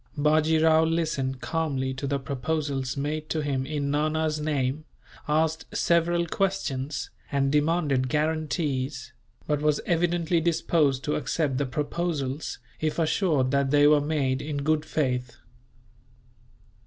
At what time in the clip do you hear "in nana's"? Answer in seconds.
3.67-4.39